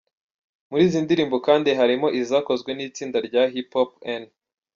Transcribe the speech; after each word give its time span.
Muri 0.69 0.83
izi 0.87 0.99
ndirimbo 1.05 1.35
kandi 1.47 1.69
harimo 1.79 2.07
izakozwe 2.21 2.69
n’itsinda 2.73 3.17
rya 3.27 3.43
Hip 3.53 3.69
Hop 3.75 3.89
N. 4.21 4.23